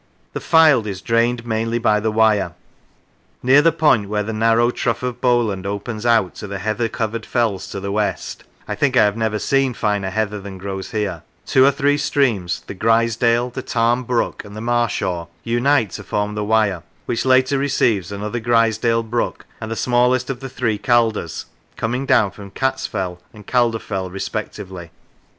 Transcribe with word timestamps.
The 0.33 0.39
Fylde 0.39 0.87
is 0.87 0.99
drained 0.99 1.45
mainly 1.45 1.77
by 1.77 1.99
the 1.99 2.11
Wyre. 2.11 2.55
Near 3.43 3.61
the 3.61 3.71
point 3.71 4.09
where 4.09 4.23
the 4.23 4.33
narrow 4.33 4.71
Trough 4.71 5.03
of 5.03 5.21
Bowland 5.21 5.67
opens 5.67 6.07
out 6.07 6.33
to 6.37 6.47
the 6.47 6.57
heather 6.57 6.89
covered 6.89 7.23
fells 7.23 7.67
to 7.69 7.79
the 7.79 7.91
west 7.91 8.43
(I 8.67 8.73
think 8.73 8.97
I 8.97 9.05
have 9.05 9.15
never 9.15 9.37
seen 9.37 9.75
finer 9.75 10.09
heather 10.09 10.41
than 10.41 10.57
grows 10.57 10.89
here) 10.89 11.21
two 11.45 11.65
or 11.65 11.69
three 11.69 11.99
streams, 11.99 12.61
the 12.65 12.73
Grizedale, 12.73 13.51
the 13.51 13.61
Tarn 13.61 14.01
brook, 14.01 14.43
and 14.43 14.55
the 14.55 14.59
Marshaw, 14.59 15.27
unite 15.43 15.91
to 15.91 16.03
form 16.03 16.33
the 16.33 16.43
Wyre, 16.43 16.81
which 17.05 17.23
later 17.23 17.59
receives 17.59 18.11
another 18.11 18.39
Grizedale 18.39 19.03
brook 19.07 19.45
and 19.61 19.69
the 19.69 19.75
smallest 19.75 20.31
of 20.31 20.39
the 20.39 20.49
three 20.49 20.79
Calders, 20.79 21.45
coming 21.77 22.07
down 22.07 22.31
from 22.31 22.49
Catsfell 22.49 23.19
and 23.35 23.45
Calderfell 23.45 24.09
respectively. 24.09 24.89